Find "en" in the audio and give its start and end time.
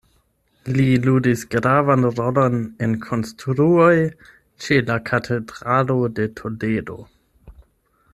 2.87-2.95